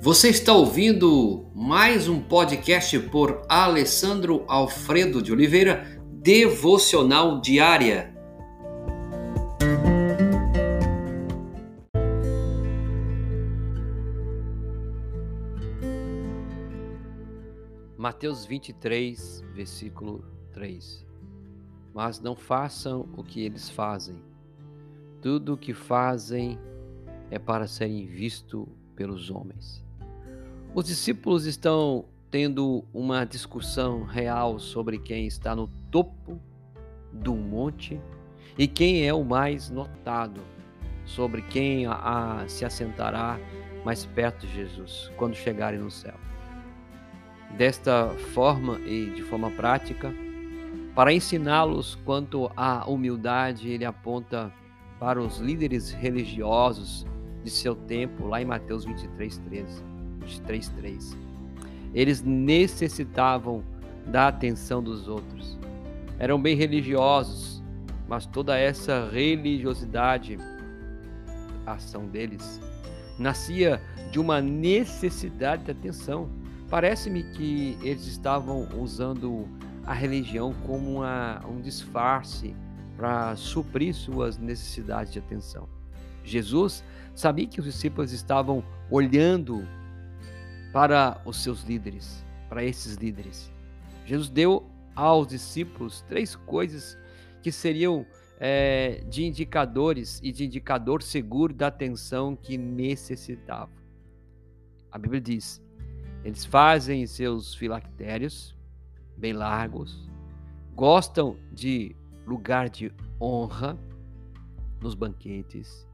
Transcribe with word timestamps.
Você 0.00 0.28
está 0.28 0.52
ouvindo 0.52 1.50
mais 1.52 2.08
um 2.08 2.22
podcast 2.22 2.96
por 3.10 3.42
Alessandro 3.48 4.44
Alfredo 4.46 5.20
de 5.20 5.32
Oliveira, 5.32 6.00
Devocional 6.12 7.40
Diária. 7.40 8.14
Mateus 17.96 18.46
23, 18.46 19.44
versículo 19.52 20.24
3. 20.52 21.04
Mas 21.92 22.20
não 22.20 22.36
façam 22.36 23.08
o 23.16 23.24
que 23.24 23.44
eles 23.44 23.68
fazem. 23.68 24.22
Tudo 25.20 25.54
o 25.54 25.58
que 25.58 25.74
fazem 25.74 26.56
é 27.32 27.38
para 27.38 27.66
serem 27.66 28.06
visto 28.06 28.68
pelos 28.94 29.28
homens. 29.28 29.87
Os 30.78 30.84
discípulos 30.84 31.44
estão 31.44 32.04
tendo 32.30 32.84
uma 32.94 33.24
discussão 33.24 34.04
real 34.04 34.60
sobre 34.60 34.96
quem 34.96 35.26
está 35.26 35.52
no 35.52 35.66
topo 35.90 36.40
do 37.12 37.34
monte 37.34 38.00
e 38.56 38.68
quem 38.68 39.04
é 39.04 39.12
o 39.12 39.24
mais 39.24 39.70
notado, 39.70 40.40
sobre 41.04 41.42
quem 41.42 41.84
a, 41.84 41.94
a, 42.42 42.48
se 42.48 42.64
assentará 42.64 43.40
mais 43.84 44.06
perto 44.06 44.46
de 44.46 44.54
Jesus 44.54 45.10
quando 45.16 45.34
chegarem 45.34 45.80
no 45.80 45.90
céu. 45.90 46.14
Desta 47.56 48.10
forma 48.32 48.78
e 48.86 49.10
de 49.16 49.22
forma 49.24 49.50
prática, 49.50 50.14
para 50.94 51.12
ensiná-los 51.12 51.96
quanto 52.04 52.52
à 52.56 52.88
humildade, 52.88 53.68
ele 53.68 53.84
aponta 53.84 54.52
para 55.00 55.20
os 55.20 55.38
líderes 55.38 55.90
religiosos 55.90 57.04
de 57.42 57.50
seu 57.50 57.74
tempo, 57.74 58.28
lá 58.28 58.40
em 58.40 58.44
Mateus 58.44 58.84
23, 58.84 59.38
13, 59.38 59.97
23, 60.28 60.68
3. 60.68 61.16
Eles 61.94 62.22
necessitavam 62.22 63.64
da 64.06 64.28
atenção 64.28 64.82
dos 64.82 65.08
outros. 65.08 65.58
Eram 66.18 66.40
bem 66.40 66.56
religiosos, 66.56 67.62
mas 68.08 68.26
toda 68.26 68.58
essa 68.58 69.08
religiosidade, 69.10 70.38
a 71.66 71.72
ação 71.72 72.06
deles, 72.06 72.60
nascia 73.18 73.80
de 74.10 74.18
uma 74.18 74.40
necessidade 74.40 75.64
de 75.64 75.70
atenção. 75.70 76.28
Parece-me 76.68 77.22
que 77.22 77.78
eles 77.82 78.06
estavam 78.06 78.68
usando 78.78 79.48
a 79.86 79.94
religião 79.94 80.54
como 80.66 80.98
uma, 80.98 81.40
um 81.46 81.60
disfarce 81.60 82.54
para 82.96 83.34
suprir 83.36 83.94
suas 83.94 84.36
necessidades 84.36 85.12
de 85.12 85.18
atenção. 85.18 85.68
Jesus 86.24 86.84
sabia 87.14 87.46
que 87.46 87.60
os 87.60 87.66
discípulos 87.66 88.12
estavam 88.12 88.62
olhando 88.90 89.66
para 90.78 91.20
os 91.24 91.42
seus 91.42 91.64
líderes, 91.64 92.24
para 92.48 92.62
esses 92.62 92.94
líderes. 92.94 93.52
Jesus 94.06 94.30
deu 94.30 94.64
aos 94.94 95.26
discípulos 95.26 96.02
três 96.02 96.36
coisas 96.36 96.96
que 97.42 97.50
seriam 97.50 98.06
é, 98.38 99.02
de 99.08 99.24
indicadores 99.24 100.20
e 100.22 100.30
de 100.30 100.44
indicador 100.44 101.02
seguro 101.02 101.52
da 101.52 101.66
atenção 101.66 102.36
que 102.36 102.56
necessitavam. 102.56 103.74
A 104.92 104.98
Bíblia 104.98 105.20
diz: 105.20 105.60
eles 106.22 106.44
fazem 106.44 107.04
seus 107.08 107.56
filactérios, 107.56 108.56
bem 109.16 109.32
largos, 109.32 110.08
gostam 110.76 111.36
de 111.50 111.96
lugar 112.24 112.68
de 112.68 112.92
honra 113.20 113.76
nos 114.80 114.94
banquetes 114.94 115.84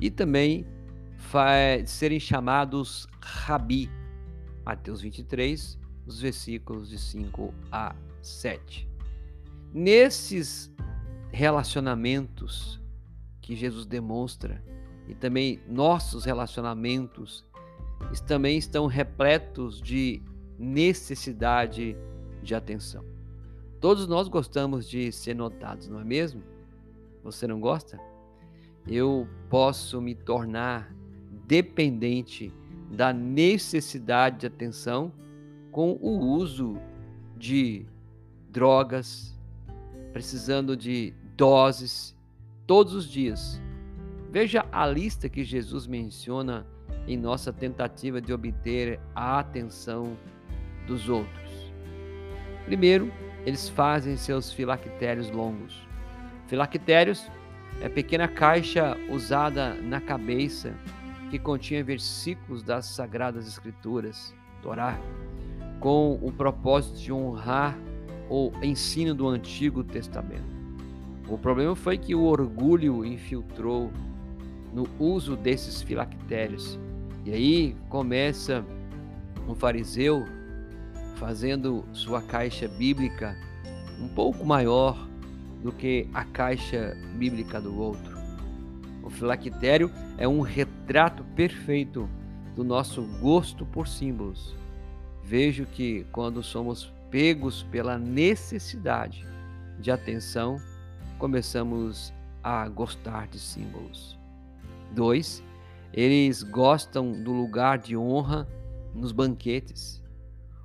e 0.00 0.08
também 0.08 0.64
serem 1.84 2.20
chamados 2.20 3.08
Rabi. 3.20 4.03
Mateus 4.64 5.00
23, 5.00 5.78
os 6.06 6.20
versículos 6.20 6.88
de 6.88 6.98
5 6.98 7.52
a 7.70 7.94
7. 8.22 8.88
Nesses 9.72 10.72
relacionamentos 11.30 12.80
que 13.40 13.54
Jesus 13.54 13.84
demonstra 13.84 14.64
e 15.06 15.14
também 15.14 15.60
nossos 15.68 16.24
relacionamentos 16.24 17.44
também 18.26 18.56
estão 18.56 18.86
repletos 18.86 19.80
de 19.80 20.22
necessidade 20.58 21.96
de 22.42 22.54
atenção. 22.54 23.04
Todos 23.80 24.06
nós 24.06 24.28
gostamos 24.28 24.88
de 24.88 25.12
ser 25.12 25.34
notados, 25.34 25.88
não 25.88 26.00
é 26.00 26.04
mesmo? 26.04 26.42
Você 27.22 27.46
não 27.46 27.60
gosta? 27.60 28.00
Eu 28.86 29.28
posso 29.50 30.00
me 30.00 30.14
tornar 30.14 30.94
dependente 31.46 32.52
da 32.90 33.12
necessidade 33.12 34.40
de 34.40 34.46
atenção 34.46 35.12
com 35.70 35.92
o 36.00 36.18
uso 36.18 36.78
de 37.36 37.84
drogas, 38.48 39.36
precisando 40.12 40.76
de 40.76 41.12
doses 41.36 42.16
todos 42.66 42.94
os 42.94 43.08
dias. 43.08 43.60
Veja 44.30 44.64
a 44.70 44.86
lista 44.86 45.28
que 45.28 45.44
Jesus 45.44 45.86
menciona 45.86 46.66
em 47.06 47.16
nossa 47.16 47.52
tentativa 47.52 48.20
de 48.20 48.32
obter 48.32 49.00
a 49.14 49.38
atenção 49.38 50.16
dos 50.86 51.08
outros. 51.08 51.72
Primeiro, 52.64 53.12
eles 53.44 53.68
fazem 53.68 54.16
seus 54.16 54.52
filactérios 54.52 55.30
longos. 55.30 55.86
Filactérios 56.46 57.30
é 57.80 57.88
pequena 57.88 58.28
caixa 58.28 58.96
usada 59.10 59.74
na 59.74 60.00
cabeça 60.00 60.74
que 61.34 61.38
continha 61.40 61.82
versículos 61.82 62.62
das 62.62 62.86
Sagradas 62.86 63.48
Escrituras, 63.48 64.32
Torá, 64.62 64.96
com 65.80 66.16
o 66.22 66.30
propósito 66.30 66.96
de 66.96 67.12
honrar 67.12 67.76
o 68.30 68.52
ensino 68.62 69.12
do 69.16 69.26
Antigo 69.26 69.82
Testamento. 69.82 70.44
O 71.28 71.36
problema 71.36 71.74
foi 71.74 71.98
que 71.98 72.14
o 72.14 72.22
orgulho 72.22 73.04
infiltrou 73.04 73.90
no 74.72 74.86
uso 74.96 75.34
desses 75.36 75.82
filactérios. 75.82 76.78
E 77.24 77.32
aí 77.32 77.76
começa 77.88 78.64
um 79.48 79.56
fariseu 79.56 80.24
fazendo 81.16 81.84
sua 81.92 82.22
caixa 82.22 82.68
bíblica 82.68 83.36
um 84.00 84.06
pouco 84.06 84.46
maior 84.46 85.08
do 85.64 85.72
que 85.72 86.08
a 86.14 86.24
caixa 86.24 86.96
bíblica 87.16 87.60
do 87.60 87.76
outro. 87.76 88.13
O 89.04 89.10
filactério 89.10 89.92
é 90.16 90.26
um 90.26 90.40
retrato 90.40 91.22
perfeito 91.36 92.08
do 92.56 92.64
nosso 92.64 93.02
gosto 93.20 93.66
por 93.66 93.86
símbolos. 93.86 94.56
Vejo 95.22 95.66
que 95.66 96.06
quando 96.10 96.42
somos 96.42 96.90
pegos 97.10 97.62
pela 97.64 97.98
necessidade 97.98 99.26
de 99.78 99.90
atenção, 99.90 100.56
começamos 101.18 102.14
a 102.42 102.66
gostar 102.68 103.28
de 103.28 103.38
símbolos. 103.38 104.18
2. 104.92 105.44
Eles 105.92 106.42
gostam 106.42 107.12
do 107.12 107.30
lugar 107.30 107.78
de 107.78 107.94
honra 107.94 108.48
nos 108.94 109.12
banquetes. 109.12 110.02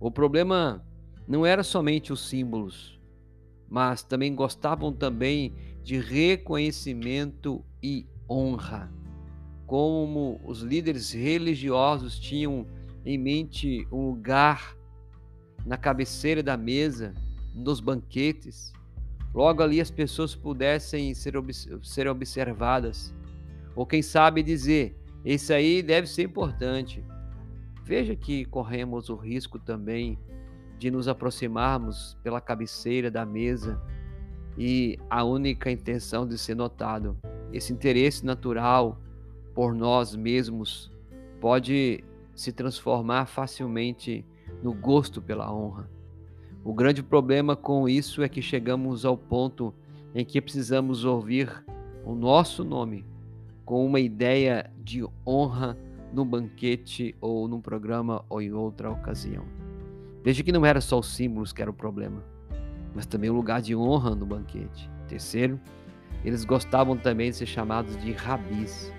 O 0.00 0.10
problema 0.10 0.84
não 1.26 1.46
era 1.46 1.62
somente 1.62 2.12
os 2.12 2.28
símbolos, 2.28 2.98
mas 3.68 4.02
também 4.02 4.34
gostavam 4.34 4.92
também 4.92 5.54
de 5.84 5.98
reconhecimento 5.98 7.64
e 7.82 8.06
honra. 8.28 8.92
Como 9.66 10.40
os 10.44 10.60
líderes 10.60 11.12
religiosos 11.12 12.18
tinham 12.18 12.66
em 13.04 13.18
mente 13.18 13.86
um 13.90 14.10
lugar 14.10 14.76
na 15.64 15.76
cabeceira 15.76 16.42
da 16.42 16.56
mesa, 16.56 17.14
nos 17.54 17.80
banquetes, 17.80 18.72
logo 19.32 19.62
ali 19.62 19.80
as 19.80 19.90
pessoas 19.90 20.34
pudessem 20.34 21.14
ser, 21.14 21.34
ser 21.82 22.08
observadas, 22.08 23.14
ou 23.74 23.86
quem 23.86 24.02
sabe 24.02 24.42
dizer: 24.42 24.96
Esse 25.24 25.52
aí 25.52 25.82
deve 25.82 26.06
ser 26.06 26.24
importante. 26.24 27.04
Veja 27.84 28.16
que 28.16 28.44
corremos 28.46 29.08
o 29.08 29.14
risco 29.14 29.58
também 29.58 30.18
de 30.78 30.90
nos 30.90 31.06
aproximarmos 31.06 32.16
pela 32.22 32.40
cabeceira 32.40 33.10
da 33.10 33.24
mesa 33.24 33.80
e 34.56 34.98
a 35.10 35.24
única 35.24 35.70
intenção 35.70 36.26
de 36.26 36.38
ser 36.38 36.54
notado. 36.54 37.16
Esse 37.54 37.72
interesse 37.72 38.26
natural 38.26 38.98
por 39.54 39.72
nós 39.72 40.16
mesmos 40.16 40.90
pode 41.40 42.02
se 42.34 42.50
transformar 42.50 43.26
facilmente 43.26 44.26
no 44.60 44.74
gosto 44.74 45.22
pela 45.22 45.54
honra. 45.54 45.88
O 46.64 46.74
grande 46.74 47.00
problema 47.00 47.54
com 47.54 47.88
isso 47.88 48.24
é 48.24 48.28
que 48.28 48.42
chegamos 48.42 49.04
ao 49.04 49.16
ponto 49.16 49.72
em 50.12 50.24
que 50.24 50.40
precisamos 50.40 51.04
ouvir 51.04 51.64
o 52.04 52.12
nosso 52.12 52.64
nome 52.64 53.06
com 53.64 53.86
uma 53.86 54.00
ideia 54.00 54.68
de 54.82 55.06
honra 55.24 55.78
num 56.12 56.26
banquete 56.26 57.14
ou 57.20 57.46
num 57.46 57.60
programa 57.60 58.24
ou 58.28 58.42
em 58.42 58.52
outra 58.52 58.90
ocasião. 58.90 59.44
Veja 60.24 60.42
que 60.42 60.50
não 60.50 60.66
era 60.66 60.80
só 60.80 60.98
os 60.98 61.14
símbolos 61.14 61.52
que 61.52 61.62
era 61.62 61.70
o 61.70 61.74
problema, 61.74 62.20
mas 62.92 63.06
também 63.06 63.30
o 63.30 63.34
lugar 63.34 63.62
de 63.62 63.76
honra 63.76 64.12
no 64.12 64.26
banquete. 64.26 64.90
Terceiro, 65.06 65.60
eles 66.24 66.44
gostavam 66.44 66.96
também 66.96 67.30
de 67.30 67.36
ser 67.36 67.46
chamados 67.46 67.96
de 68.02 68.12
rabis. 68.12 68.92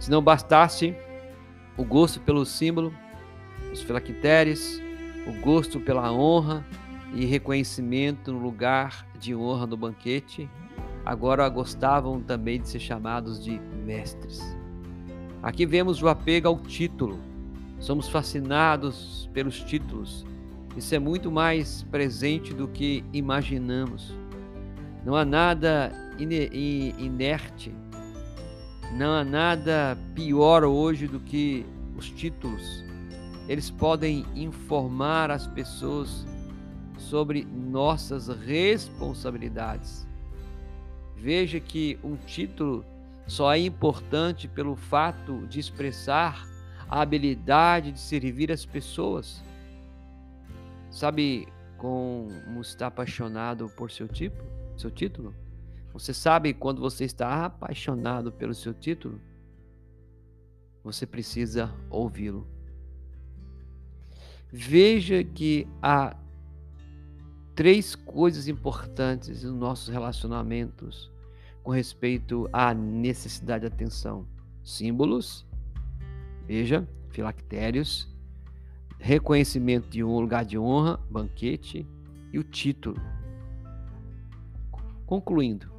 Se 0.00 0.10
não 0.10 0.22
bastasse 0.22 0.94
o 1.76 1.84
gosto 1.84 2.20
pelo 2.20 2.44
símbolo, 2.46 2.92
os 3.72 3.82
filactérios, 3.82 4.80
o 5.26 5.32
gosto 5.40 5.78
pela 5.78 6.10
honra 6.10 6.64
e 7.14 7.24
reconhecimento 7.24 8.32
no 8.32 8.38
lugar 8.38 9.06
de 9.18 9.34
honra 9.34 9.66
no 9.66 9.76
banquete, 9.76 10.48
agora 11.04 11.48
gostavam 11.48 12.20
também 12.20 12.60
de 12.60 12.68
ser 12.68 12.80
chamados 12.80 13.42
de 13.42 13.60
mestres. 13.84 14.40
Aqui 15.42 15.64
vemos 15.64 16.02
o 16.02 16.08
apego 16.08 16.48
ao 16.48 16.58
título. 16.58 17.18
Somos 17.78 18.08
fascinados 18.08 19.30
pelos 19.32 19.60
títulos. 19.60 20.26
Isso 20.76 20.94
é 20.94 20.98
muito 20.98 21.30
mais 21.30 21.82
presente 21.84 22.52
do 22.52 22.66
que 22.66 23.04
imaginamos. 23.12 24.17
Não 25.08 25.16
há 25.16 25.24
nada 25.24 25.90
inerte, 26.18 27.74
não 28.92 29.14
há 29.14 29.24
nada 29.24 29.96
pior 30.14 30.64
hoje 30.64 31.08
do 31.08 31.18
que 31.18 31.64
os 31.96 32.10
títulos. 32.10 32.84
Eles 33.48 33.70
podem 33.70 34.26
informar 34.34 35.30
as 35.30 35.46
pessoas 35.46 36.26
sobre 36.98 37.42
nossas 37.42 38.28
responsabilidades. 38.28 40.06
Veja 41.16 41.58
que 41.58 41.98
um 42.04 42.14
título 42.14 42.84
só 43.26 43.54
é 43.54 43.60
importante 43.60 44.46
pelo 44.46 44.76
fato 44.76 45.46
de 45.46 45.58
expressar 45.58 46.46
a 46.86 47.00
habilidade 47.00 47.92
de 47.92 47.98
servir 47.98 48.52
as 48.52 48.66
pessoas. 48.66 49.42
Sabe 50.90 51.48
como 51.78 52.60
está 52.60 52.88
apaixonado 52.88 53.70
por 53.70 53.90
seu 53.90 54.06
tipo, 54.06 54.57
seu 54.80 54.90
título? 54.90 55.34
Você 55.92 56.14
sabe 56.14 56.54
quando 56.54 56.80
você 56.80 57.04
está 57.04 57.44
apaixonado 57.46 58.30
pelo 58.30 58.54
seu 58.54 58.72
título? 58.72 59.20
Você 60.84 61.06
precisa 61.06 61.74
ouvi-lo. 61.90 62.46
Veja 64.50 65.22
que 65.22 65.66
há 65.82 66.16
três 67.54 67.94
coisas 67.94 68.48
importantes 68.48 69.42
nos 69.42 69.54
nossos 69.54 69.88
relacionamentos 69.88 71.10
com 71.62 71.72
respeito 71.72 72.48
à 72.52 72.72
necessidade 72.72 73.68
de 73.68 73.74
atenção: 73.74 74.26
símbolos, 74.62 75.44
veja, 76.46 76.88
filactérios, 77.10 78.08
reconhecimento 78.98 79.88
de 79.88 80.02
um 80.02 80.18
lugar 80.20 80.44
de 80.44 80.58
honra, 80.58 80.98
banquete 81.10 81.86
e 82.32 82.38
o 82.38 82.44
título. 82.44 82.96
Concluindo, 85.08 85.72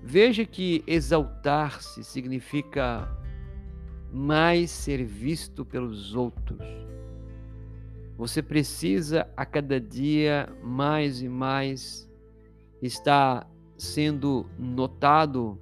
veja 0.00 0.44
que 0.44 0.84
exaltar-se 0.86 2.04
significa 2.04 3.08
mais 4.12 4.70
ser 4.70 5.04
visto 5.04 5.64
pelos 5.64 6.14
outros 6.14 6.88
você 8.18 8.42
precisa 8.42 9.28
a 9.36 9.46
cada 9.46 9.80
dia 9.80 10.52
mais 10.60 11.22
e 11.22 11.28
mais 11.28 12.10
estar 12.82 13.48
sendo 13.76 14.44
notado 14.58 15.56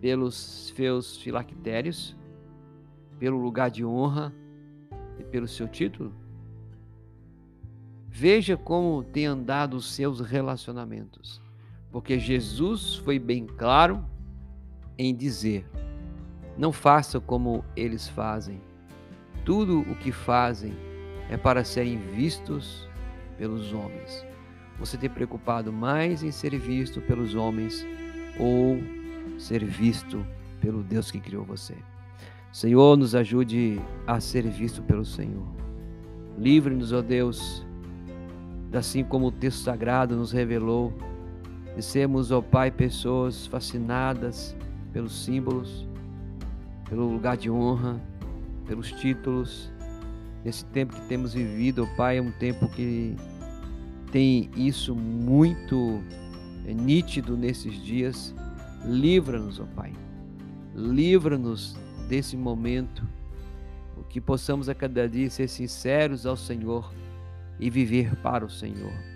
pelos 0.00 0.72
seus 0.76 1.16
filactérios, 1.16 2.16
pelo 3.18 3.42
lugar 3.42 3.72
de 3.72 3.84
honra 3.84 4.32
e 5.18 5.24
pelo 5.24 5.48
seu 5.48 5.66
título? 5.66 6.14
Veja 8.06 8.56
como 8.56 9.02
tem 9.02 9.26
andado 9.26 9.76
os 9.76 9.92
seus 9.92 10.20
relacionamentos, 10.20 11.42
porque 11.96 12.18
Jesus 12.18 12.96
foi 12.96 13.18
bem 13.18 13.46
claro 13.46 14.04
em 14.98 15.14
dizer: 15.14 15.66
não 16.54 16.70
faça 16.70 17.18
como 17.18 17.64
eles 17.74 18.06
fazem. 18.06 18.60
Tudo 19.46 19.80
o 19.80 19.94
que 19.94 20.12
fazem 20.12 20.74
é 21.30 21.38
para 21.38 21.64
serem 21.64 21.96
vistos 21.96 22.86
pelos 23.38 23.72
homens. 23.72 24.26
Você 24.78 24.98
tem 24.98 25.08
preocupado 25.08 25.72
mais 25.72 26.22
em 26.22 26.30
ser 26.30 26.58
visto 26.58 27.00
pelos 27.00 27.34
homens 27.34 27.86
ou 28.38 28.78
ser 29.38 29.64
visto 29.64 30.22
pelo 30.60 30.82
Deus 30.82 31.10
que 31.10 31.18
criou 31.18 31.46
você? 31.46 31.76
Senhor, 32.52 32.98
nos 32.98 33.14
ajude 33.14 33.80
a 34.06 34.20
ser 34.20 34.46
visto 34.50 34.82
pelo 34.82 35.06
Senhor. 35.06 35.48
Livre-nos, 36.36 36.92
ó 36.92 37.00
Deus, 37.00 37.66
assim 38.70 39.02
como 39.02 39.28
o 39.28 39.32
texto 39.32 39.62
sagrado 39.62 40.14
nos 40.14 40.30
revelou, 40.30 40.92
de 41.76 41.82
sermos, 41.82 42.30
ó 42.32 42.40
Pai, 42.40 42.70
pessoas 42.70 43.46
fascinadas 43.46 44.56
pelos 44.92 45.24
símbolos, 45.24 45.86
pelo 46.88 47.06
lugar 47.06 47.36
de 47.36 47.50
honra, 47.50 48.00
pelos 48.66 48.90
títulos, 48.92 49.70
esse 50.44 50.64
tempo 50.66 50.94
que 50.94 51.06
temos 51.08 51.34
vivido, 51.34 51.82
oh 51.84 51.96
Pai, 51.96 52.18
é 52.18 52.22
um 52.22 52.32
tempo 52.32 52.68
que 52.68 53.14
tem 54.10 54.48
isso 54.56 54.94
muito 54.94 56.00
é, 56.64 56.72
nítido 56.72 57.36
nesses 57.36 57.74
dias. 57.84 58.34
Livra-nos, 58.84 59.60
ó 59.60 59.64
Pai. 59.74 59.92
Livra-nos 60.74 61.76
desse 62.08 62.36
momento, 62.36 63.06
que 64.08 64.20
possamos 64.20 64.68
a 64.68 64.74
cada 64.74 65.08
dia 65.08 65.28
ser 65.28 65.48
sinceros 65.48 66.24
ao 66.24 66.36
Senhor 66.36 66.90
e 67.58 67.68
viver 67.68 68.14
para 68.16 68.44
o 68.44 68.50
Senhor. 68.50 69.15